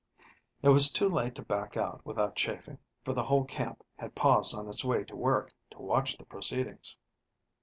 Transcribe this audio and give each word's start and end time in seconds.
It 0.63 0.69
was 0.69 0.91
too 0.91 1.07
late 1.07 1.35
to 1.35 1.43
back 1.43 1.77
out 1.77 2.03
without 2.07 2.35
chaffing, 2.35 2.79
for 3.05 3.13
the 3.13 3.25
whole 3.25 3.45
camp 3.45 3.83
had 3.97 4.15
paused 4.15 4.55
on 4.55 4.67
its 4.67 4.83
way 4.83 5.03
to 5.03 5.15
work, 5.15 5.53
to 5.69 5.79
watch 5.79 6.17
the 6.17 6.25
proceedings. 6.25 6.97